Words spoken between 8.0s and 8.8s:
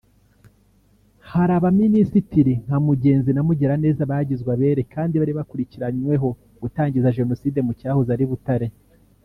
ari Butare